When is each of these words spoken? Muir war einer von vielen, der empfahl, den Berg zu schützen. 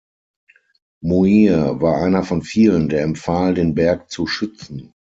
Muir 1.03 1.79
war 1.79 2.01
einer 2.01 2.23
von 2.23 2.41
vielen, 2.41 2.89
der 2.89 3.03
empfahl, 3.03 3.53
den 3.53 3.75
Berg 3.75 4.09
zu 4.09 4.25
schützen. 4.25 4.93